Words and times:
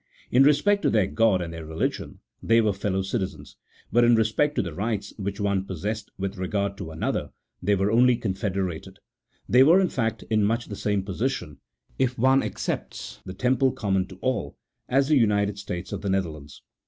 In 0.31 0.41
respect 0.41 0.81
to 0.81 0.89
their 0.89 1.05
God 1.05 1.43
and 1.43 1.53
their 1.53 1.63
religion, 1.63 2.21
they 2.41 2.59
were 2.59 2.73
fellow 2.73 3.03
citizens; 3.03 3.55
but, 3.91 4.03
in 4.03 4.15
respect 4.15 4.55
to 4.55 4.63
the 4.63 4.73
rights 4.73 5.13
which 5.17 5.39
one 5.39 5.63
possessed 5.63 6.09
with 6.17 6.37
regard 6.39 6.75
to 6.77 6.89
another, 6.89 7.29
they 7.61 7.75
were 7.75 7.91
only 7.91 8.15
confederated: 8.15 8.97
they 9.47 9.61
were, 9.61 9.79
in 9.79 9.89
fact, 9.89 10.23
in 10.31 10.43
much 10.43 10.65
the 10.65 10.75
same 10.75 11.03
position 11.03 11.59
(if 11.99 12.17
one 12.17 12.41
excepts 12.41 13.19
the 13.27 13.33
Temple 13.35 13.73
common 13.73 14.07
to 14.07 14.15
all) 14.23 14.57
as 14.89 15.09
the 15.09 15.17
United 15.17 15.59
States 15.59 15.91
of 15.91 16.01
the 16.01 16.09
Netherlands 16.09 16.63